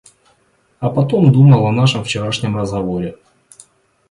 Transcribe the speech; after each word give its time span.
А 0.79 0.89
потом 0.89 1.31
думал 1.31 1.63
о 1.67 1.71
нашем 1.71 2.03
вчерашнем 2.03 2.57
разговоре. 2.57 3.17